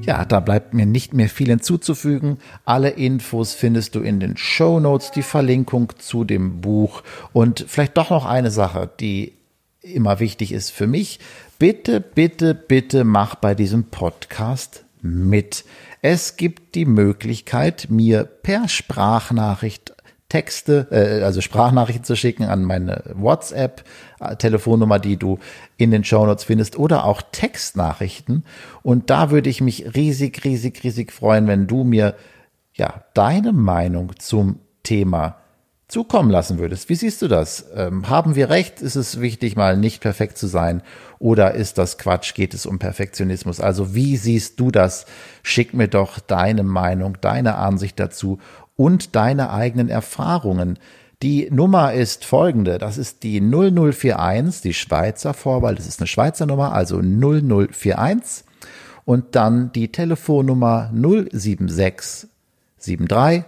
[0.06, 2.38] Ja, da bleibt mir nicht mehr viel hinzuzufügen.
[2.63, 7.98] Alle Infos findest du in den Show Notes, die Verlinkung zu dem Buch und vielleicht
[7.98, 9.34] doch noch eine Sache, die
[9.82, 11.20] immer wichtig ist für mich.
[11.60, 15.65] Bitte, bitte, bitte mach bei diesem Podcast mit.
[16.02, 19.94] Es gibt die Möglichkeit, mir per Sprachnachricht
[20.30, 25.39] Texte, äh, also Sprachnachrichten zu schicken an meine WhatsApp-Telefonnummer, die du
[25.76, 28.46] in den Show Notes findest, oder auch Textnachrichten.
[28.82, 32.15] Und da würde ich mich riesig, riesig, riesig freuen, wenn du mir
[32.74, 35.41] ja deine Meinung zum Thema
[35.92, 36.88] zukommen lassen würdest.
[36.88, 37.66] Wie siehst du das?
[37.76, 38.82] Ähm, haben wir recht?
[38.82, 40.82] Ist es wichtig, mal nicht perfekt zu sein?
[41.20, 42.34] Oder ist das Quatsch?
[42.34, 43.60] Geht es um Perfektionismus?
[43.60, 45.06] Also wie siehst du das?
[45.44, 48.40] Schick mir doch deine Meinung, deine Ansicht dazu
[48.78, 50.80] und deine eigenen Erfahrungen.
[51.22, 52.78] Die Nummer ist folgende.
[52.78, 55.76] Das ist die 0041, die Schweizer Vorwahl.
[55.76, 58.46] Das ist eine Schweizer Nummer, also 0041.
[59.04, 62.30] Und dann die Telefonnummer 076
[62.80, 63.44] 73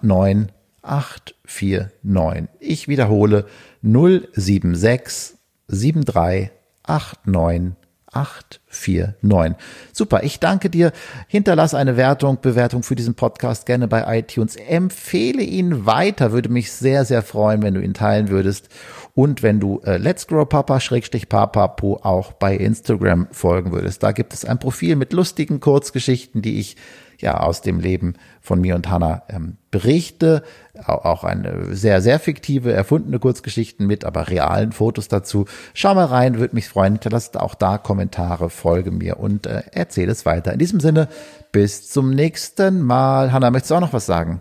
[0.00, 0.55] 89
[0.86, 2.48] 849.
[2.60, 3.46] Ich wiederhole
[3.82, 5.36] 076
[5.68, 6.50] 73
[6.86, 7.76] 89
[8.16, 9.56] 849.
[9.92, 10.92] Super, ich danke dir.
[11.28, 14.56] Hinterlass eine Wertung, Bewertung für diesen Podcast gerne bei iTunes.
[14.56, 18.68] Empfehle ihn weiter, würde mich sehr, sehr freuen, wenn du ihn teilen würdest.
[19.14, 24.02] Und wenn du äh, Let's Grow Papa Schrägstrich Papapo auch bei Instagram folgen würdest.
[24.02, 26.76] Da gibt es ein Profil mit lustigen Kurzgeschichten, die ich
[27.18, 30.42] ja aus dem Leben von mir und Hannah ähm, berichte.
[30.84, 35.46] Auch eine sehr, sehr fiktive, erfundene Kurzgeschichten mit, aber realen Fotos dazu.
[35.74, 36.94] Schau mal rein, würde mich freuen.
[36.94, 40.52] Hinterlasst auch da Kommentare, folge mir und äh, erzähle es weiter.
[40.52, 41.08] In diesem Sinne,
[41.52, 43.32] bis zum nächsten Mal.
[43.32, 44.40] Hannah, möchtest du auch noch was sagen?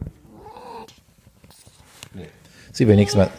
[2.13, 2.27] Nee.
[2.71, 3.29] Sie will nichts mehr.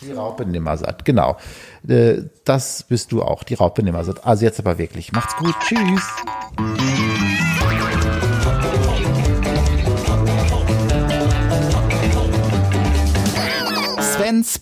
[0.00, 1.38] Die Raupe Nimmersatt, genau.
[1.86, 4.24] Äh, das bist du auch, die Raupe Nimmersatt.
[4.24, 5.12] Also jetzt aber wirklich.
[5.12, 5.54] Macht's gut.
[5.60, 7.47] Tschüss.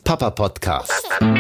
[0.05, 1.36] Papa Podcast.